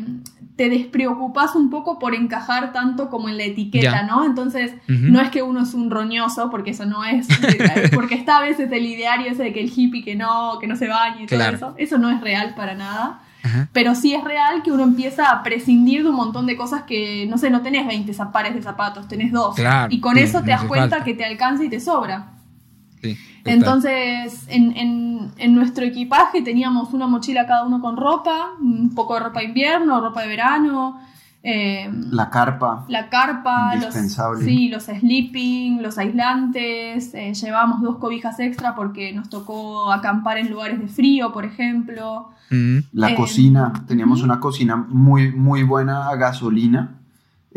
[0.57, 4.03] te despreocupas un poco por encajar tanto como en la etiqueta.
[4.05, 4.25] ¿no?
[4.25, 8.39] Entonces, no es que uno es un roñoso, porque eso no es, eh, porque está
[8.39, 11.25] a veces el ideario ese de que el hippie que no, que no se bañe
[11.25, 13.21] y todo eso, eso no es real para nada.
[13.73, 17.27] Pero sí es real que uno empieza a prescindir de un montón de cosas que,
[17.29, 19.55] no sé, no tenés 20 za- pares de zapatos, tenés dos.
[19.55, 21.05] Claro, y con sí, eso te das cuenta falta.
[21.05, 22.33] que te alcanza y te sobra.
[23.01, 23.17] Sí.
[23.51, 29.15] Entonces, en, en- en nuestro equipaje teníamos una mochila cada uno con ropa, un poco
[29.15, 31.01] de ropa de invierno, ropa de verano,
[31.43, 32.85] eh, La carpa.
[32.89, 33.95] la carpa, los,
[34.45, 40.51] sí, los sleeping, los aislantes, eh, llevábamos dos cobijas extra porque nos tocó acampar en
[40.51, 42.31] lugares de frío, por ejemplo.
[42.51, 42.79] Mm.
[42.93, 47.01] La Eh, cocina, teníamos una cocina muy, muy buena a gasolina.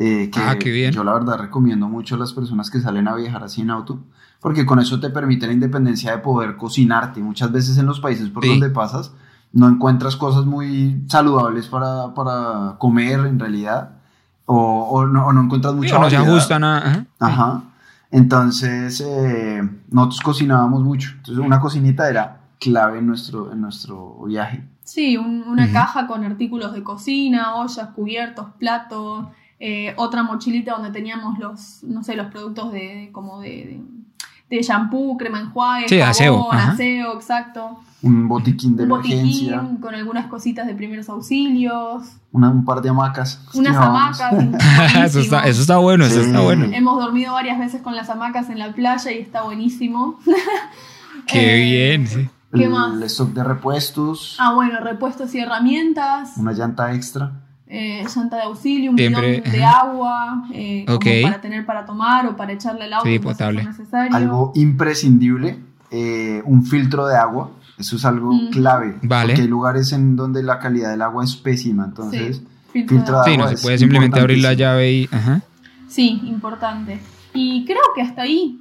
[0.01, 0.91] Eh, que Ah, qué bien.
[0.93, 3.99] Yo la verdad recomiendo mucho a las personas que salen a viajar así en auto,
[4.39, 7.21] porque con eso te permite la independencia de poder cocinarte.
[7.21, 8.49] Muchas veces en los países por Sí.
[8.51, 9.11] donde pasas
[9.51, 13.97] no encuentras cosas muy saludables para, para comer en realidad,
[14.45, 16.77] o, o no, o no encuentras Sí, mucha o no se ajustan a.
[16.77, 17.05] ajá.
[17.19, 17.63] Ajá.
[18.11, 21.09] Entonces, eh, nosotros cocinábamos mucho.
[21.17, 24.63] Entonces, una cocinita era clave en nuestro, en nuestro viaje.
[24.83, 25.73] Sí, un- una Ujú.
[25.73, 29.27] caja con artículos de cocina, ollas, cubiertos, platos,
[29.59, 34.61] eh, otra mochilita donde teníamos los, no sé, los productos de, como de, de, de
[34.63, 37.79] shampoo, crema enjuague, Sí, jabón, aseo, aseo, exacto.
[38.01, 42.81] Un botiquín de un emergencia, botiquín con algunas cositas de primeros auxilios, una- un par
[42.81, 43.43] de hamacas.
[43.53, 44.33] unas hamacas.
[45.05, 46.27] eso, está, eso está bueno, eso Sí.
[46.27, 46.65] está bueno.
[46.73, 50.17] Hemos dormido varias veces con las hamacas en la playa y está buenísimo.
[51.27, 52.07] Qué Eh, bien.
[52.07, 52.29] sí.
[52.53, 52.99] ¿Qué el más?
[53.03, 56.31] stock de repuestos, Ah, bueno, repuestos y herramientas.
[56.37, 57.33] una llanta extra.
[57.69, 59.79] Eh, llanta de auxilio, un Siempre, bidón de ajá.
[59.81, 61.05] agua, eh, como Ok.
[61.23, 63.61] para tener para tomar o para echarle al auto Sí, potable.
[63.61, 64.15] sea necesario.
[64.17, 65.59] Algo imprescindible,
[65.91, 67.51] eh, un filtro de agua.
[67.77, 68.49] Eso es algo Mm.
[68.49, 68.97] clave.
[69.03, 69.27] Vale.
[69.29, 71.85] Porque hay lugares en donde la calidad del agua es pésima.
[71.85, 73.25] Entonces, Sí, filtro de filtro agua.
[73.25, 75.09] de Sí, no agua se puede simplemente abrir la llave y.
[75.11, 75.41] Ajá.
[75.87, 76.99] Sí, importante.
[77.33, 78.57] Y creo que hasta ahí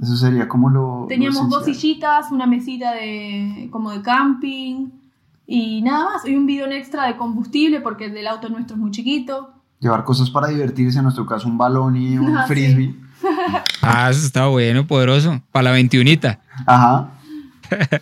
[0.00, 1.06] Eso sería como lo.
[1.08, 4.86] teníamos lo dos sillitas, una mesita de como de camping
[5.54, 6.26] y nada más.
[6.26, 9.52] Y un bidón extra de combustible porque el del auto nuestro es muy chiquito.
[9.80, 12.54] Llevar cosas para divertirse, en nuestro caso un balón y un Ah, sí.
[12.54, 12.94] frisbee.
[13.82, 15.40] Ah, eso está bueno, poderoso.
[15.52, 16.40] Para la veintiunita.
[16.66, 17.10] Ajá.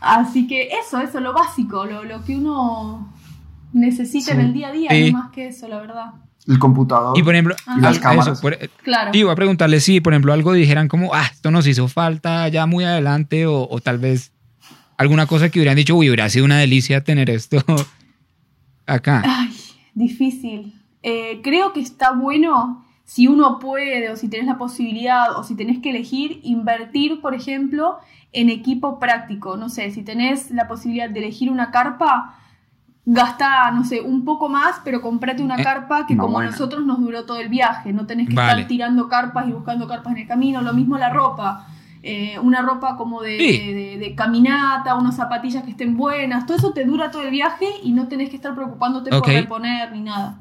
[0.00, 3.12] Así que eso, eso, lo básico, lo, lo que uno
[3.72, 5.10] necesita en el día a día, Sí.
[5.12, 6.12] no más que eso, la verdad.
[6.46, 7.18] El computador.
[7.18, 8.28] Y por ejemplo, Y las cámaras.
[8.28, 9.10] eso, por- Claro.
[9.14, 12.66] iba a preguntarle si, por ejemplo, algo dijeran como, ah, esto nos hizo falta ya
[12.66, 14.32] muy adelante, o, o tal vez
[14.98, 17.58] alguna cosa que hubieran dicho, uy, hubiera sido una delicia tener esto
[18.86, 19.22] acá.
[19.24, 19.50] Ay,
[19.94, 20.74] difícil.
[21.02, 25.54] Eh, creo que está bueno si uno puede o si tenés la posibilidad o si
[25.54, 27.98] tenés que elegir invertir, por ejemplo,
[28.32, 29.56] en equipo práctico.
[29.56, 32.34] No sé, si tenés la posibilidad de elegir una carpa,
[33.04, 36.50] gasta, no sé, un poco más, pero comprate una Eh, carpa que como buena.
[36.50, 37.92] nosotros nos duró todo el viaje.
[37.92, 38.52] No tenés que Vale.
[38.62, 40.60] estar tirando carpas y buscando carpas en el camino.
[40.62, 41.68] Lo mismo la ropa.
[42.02, 43.58] Eh, una ropa como de, Sí.
[43.58, 47.30] de- de- de caminata, unas zapatillas que estén buenas, todo eso te dura todo el
[47.30, 50.40] viaje y no tenés que estar preocupándote por reponer ni nada.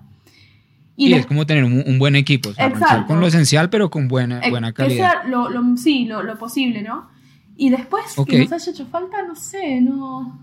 [0.97, 2.85] Y, Y es como tener un, un buen equipo, o sea, Exacto.
[2.87, 5.11] arrancar con lo esencial, pero con buena, eh, buena que calidad.
[5.11, 7.07] sea lo, lo- sí, lo, lo posible, ¿no?
[7.57, 8.29] Y después Ok.
[8.29, 10.39] que nos haya hecho falta, no sé, no.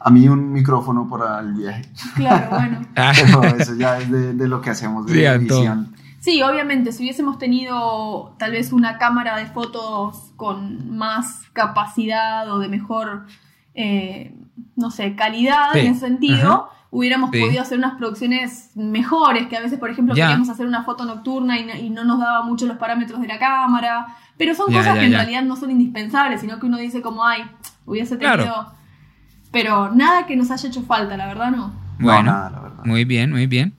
[0.00, 1.82] A mí un micrófono para el viaje.
[2.14, 2.80] Claro, bueno.
[2.94, 3.12] Ah,
[3.58, 5.94] eso ya es de, de lo que hacemos de Sí, edición.
[6.20, 12.60] Sí, obviamente, si hubiésemos tenido tal vez una cámara de fotos con más capacidad o
[12.60, 13.26] de mejor,
[13.74, 14.32] eh,
[14.76, 16.68] no sé, calidad Sí, en ese sentido, ajá.
[16.92, 17.40] hubiéramos Sí.
[17.40, 20.26] podido hacer unas producciones mejores, que a veces, por ejemplo, Ya.
[20.26, 23.26] queríamos hacer una foto nocturna y no, y no nos daba mucho los parámetros de
[23.26, 26.66] la cámara, pero son Ya, cosas ya, que en realidad no son indispensables, sino que
[26.66, 27.42] uno dice como, ay,
[27.84, 28.44] hubiese Claro.
[28.44, 28.72] tenido...
[29.50, 31.68] Pero nada que nos haya hecho falta, la verdad no.
[31.68, 32.84] No, bueno, nada, la verdad.
[32.84, 33.74] muy bien, muy bien.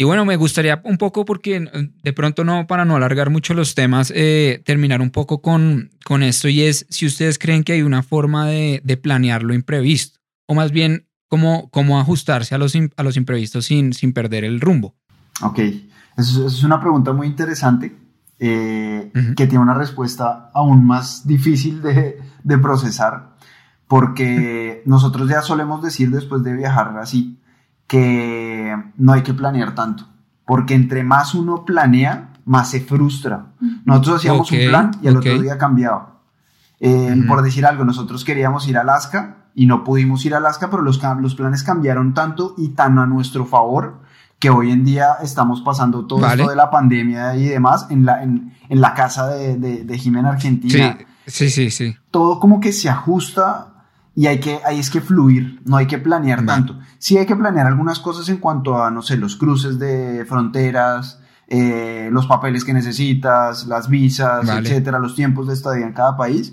[0.00, 1.68] Y bueno, me gustaría un poco, porque
[2.04, 6.22] de pronto no, para no alargar mucho los temas, eh, terminar un poco con, con
[6.22, 10.20] esto y es si ustedes creen que hay una forma de, de planear lo imprevisto,
[10.46, 14.60] o más bien cómo, cómo ajustarse a los, a los imprevistos sin, sin perder el
[14.60, 14.94] rumbo.
[15.42, 15.58] Ok,
[16.16, 17.92] eso, es una pregunta muy interesante
[18.38, 23.34] eh, que tiene una respuesta aún más difícil de, de procesar,
[23.88, 27.40] porque nosotros ya solemos decir después de viajar así,
[27.88, 30.06] que no hay que planear tanto,
[30.46, 33.46] porque entre más uno planea, más se frustra.
[33.84, 36.20] Nosotros hacíamos un plan y el otro día cambiaba.
[36.78, 40.70] Eh, por decir algo, nosotros queríamos ir a Alaska y no pudimos ir a Alaska,
[40.70, 44.02] pero los, los planes cambiaron tanto y tan a nuestro favor
[44.38, 48.22] que hoy en día estamos pasando todo esto de la pandemia y demás en la,
[48.22, 50.96] en, la casa de, de, Jimena Argentina.
[51.26, 53.77] Sí, sí, sí, Todo como que se ajusta
[54.18, 56.76] y hay que, ahí es que fluir, no hay que planear tanto.
[56.98, 61.20] Sí hay que planear algunas cosas en cuanto a, no sé, los cruces de fronteras,
[61.46, 66.52] eh, los papeles que necesitas, las visas, etcétera, los tiempos de estadía en cada país.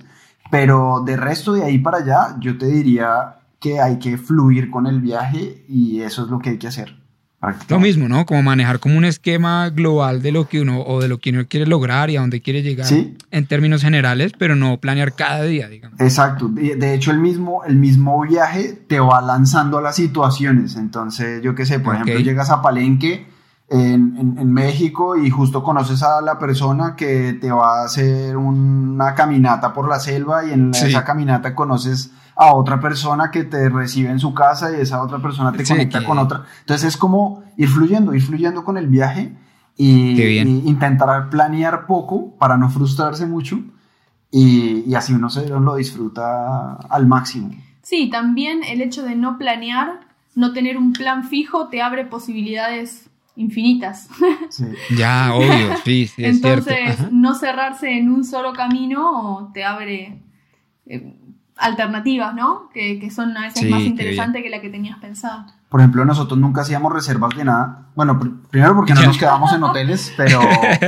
[0.52, 4.86] Pero de resto de ahí para allá, yo te diría que hay que fluir con
[4.86, 6.96] el viaje y eso es lo que hay que hacer.
[7.70, 8.26] Lo mismo, ¿no?
[8.26, 11.46] Como manejar como un esquema global de lo que uno o de lo que uno
[11.48, 12.88] quiere lograr y a dónde quiere llegar
[13.32, 16.00] en términos generales, pero no planear cada día, digamos.
[16.00, 16.48] Exacto.
[16.48, 20.76] De hecho, el mismo, el mismo viaje te va lanzando a las situaciones.
[20.76, 23.28] Entonces, yo qué sé, por ejemplo, llegas a Palenque
[23.70, 29.16] en, en, México y justo conoces a la persona que te va a hacer una
[29.16, 34.10] caminata por la selva y en esa caminata conoces a otra persona que te recibe
[34.10, 36.46] en su casa y esa otra persona te conecta con otra.
[36.62, 39.34] Entonces es como ir fluyendo, ir fluyendo con el viaje
[39.78, 43.60] y, intentar planear poco para no frustrarse mucho
[44.32, 47.52] y, y así uno se lo disfruta al máximo.
[47.82, 50.02] Sí, también el hecho de no planear,
[50.34, 54.10] no tener un plan fijo, te abre posibilidades infinitas.
[54.98, 60.22] Ya, obvio, sí, sí es Entonces, no cerrarse en un solo camino te abre
[60.86, 61.16] eh,
[61.58, 62.70] alternativas, ¿no?
[62.74, 65.46] Que, son a veces más interesantes que la que tenías pensado.
[65.70, 67.88] Por ejemplo, nosotros nunca hacíamos reservas de nada.
[67.96, 70.40] Bueno, primero porque no nos quedábamos en hoteles, pero,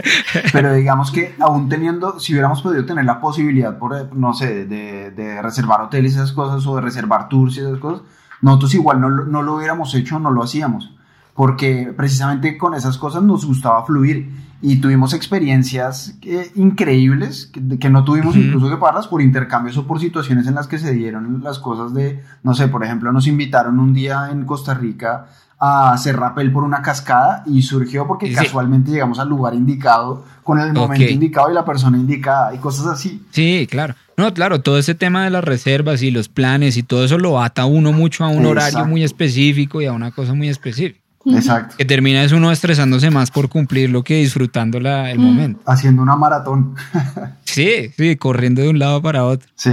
[0.52, 5.12] pero digamos que aún teniendo, si hubiéramos podido tener la posibilidad, por, no sé, de,
[5.12, 8.02] de reservar hoteles y esas cosas, o de reservar tours y esas cosas,
[8.42, 10.97] nosotros igual no, no lo hubiéramos hecho, no lo hacíamos
[11.38, 14.28] porque precisamente con esas cosas nos gustaba fluir
[14.60, 20.00] y tuvimos experiencias eh, increíbles que, no tuvimos incluso que pagarlas por intercambios o por
[20.00, 23.80] situaciones en las que se dieron las cosas de, no sé, por ejemplo, nos invitaron
[23.80, 25.28] un día en Costa Rica
[25.60, 30.60] a hacer rappel por una cascada y surgió porque casualmente llegamos al lugar indicado con
[30.60, 33.24] el momento indicado y la persona indicada y cosas así.
[33.30, 33.94] Sí, claro.
[34.18, 37.40] No, claro, todo ese tema de las reservas y los planes y todo eso lo
[37.40, 41.00] ata uno mucho a un horario muy específico y a una cosa muy específica.
[41.36, 41.76] Exacto.
[41.78, 45.62] Que termina es uno estresándose más por cumplirlo que disfrutando la, el momento.
[45.66, 46.76] Haciendo una maratón.
[47.44, 49.50] sí, sí, corriendo de un lado para otro.
[49.56, 49.72] Sí,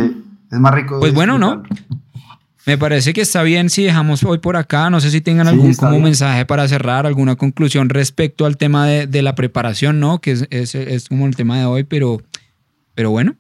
[0.51, 0.99] es más rico.
[1.01, 1.63] Pues bueno, ¿no?
[2.67, 4.89] Me parece que está bien si dejamos hoy por acá.
[4.89, 9.07] No sé si tengan algún como mensaje para cerrar, alguna conclusión respecto al tema de,
[9.07, 10.21] de la preparación, ¿no?
[10.21, 12.23] Que es, es, es, como el tema de hoy, pero,
[12.95, 13.37] pero bueno.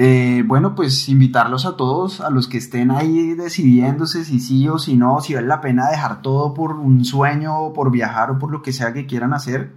[0.00, 4.78] Eh, bueno, pues invitarlos a todos, a los que estén ahí decidiéndose si sí o
[4.78, 8.38] si no, si vale la pena dejar todo por un sueño o por viajar o
[8.38, 9.72] por lo que sea que quieran hacer,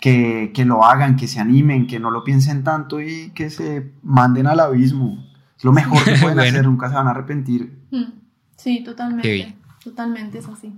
[0.00, 4.46] que, lo hagan, que se animen, que no lo piensen tanto y que se manden
[4.46, 5.26] al abismo.
[5.58, 7.76] Es lo mejor que pueden hacer, nunca se van a arrepentir.
[7.90, 8.12] Mm.
[8.56, 9.56] Sí, totalmente.
[9.82, 10.72] Totalmente es así.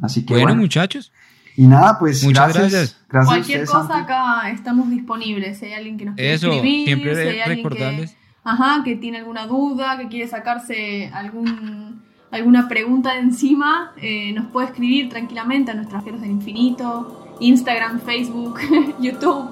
[0.00, 1.12] Así que bueno muchachos.
[1.58, 2.96] Y nada, pues Muchas gracias.
[3.08, 3.34] gracias.
[3.34, 5.58] Cualquier cosa acá estamos disponibles.
[5.58, 8.10] Si hay alguien que nos quiere Eso, escribir, siempre si hay alguien que,
[8.44, 14.46] ajá, que tiene alguna duda, que quiere sacarse algún, alguna pregunta de encima, eh, nos
[14.52, 18.60] puede escribir tranquilamente a nuestras fieros del infinito, Instagram, Facebook,
[19.00, 19.50] YouTube.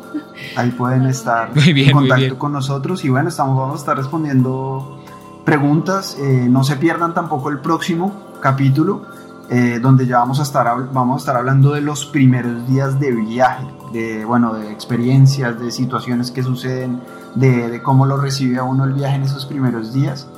[0.55, 5.05] Ahí pueden estar en contacto con nosotros y bueno, estamos, vamos a estar respondiendo
[5.45, 6.17] preguntas.
[6.21, 9.16] Eh, no se pierdan tampoco el próximo capítulo
[9.49, 13.13] eh, donde ya vamos a, estar, vamos a estar hablando de los primeros días de
[13.13, 17.01] viaje, de, bueno, de experiencias, de situaciones que suceden,
[17.37, 20.29] de, cómo lo recibe a uno el viaje en esos primeros días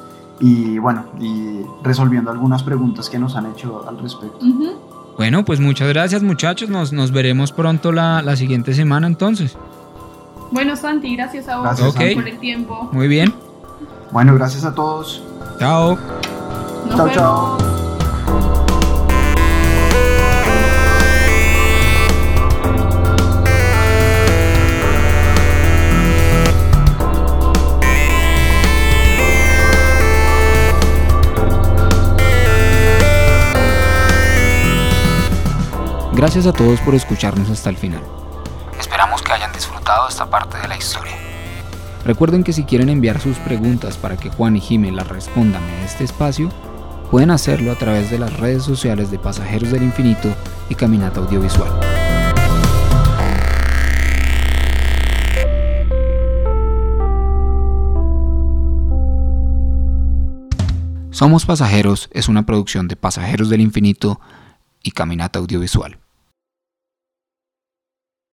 [0.41, 4.39] y bueno, y resolviendo algunas preguntas que nos han hecho al respecto.
[5.17, 9.57] Bueno, pues muchas gracias muchachos, nos, nos veremos pronto la, la, siguiente semana entonces.
[10.51, 12.89] Bueno Santi, gracias a vos por el tiempo.
[12.93, 13.35] Muy bien.
[14.13, 15.23] Bueno, gracias a todos.
[15.59, 15.99] Chao.
[16.95, 17.68] chao, chao.
[36.19, 38.03] Gracias a todos por escucharnos hasta el final.
[38.77, 41.13] Esperamos que hayan disfrutado esta parte de la historia.
[42.05, 45.85] Recuerden que si quieren enviar sus preguntas para que Juan y Jimé las respondan en
[45.85, 46.49] este espacio,
[47.13, 50.35] pueden hacerlo a través de las redes sociales de Pasajeros del Infinito
[50.69, 51.71] y Caminata Audiovisual.
[61.13, 64.21] Somos Pasajeros es una producción de Pasajeros del Infinito
[64.83, 66.01] y Caminata Audiovisual.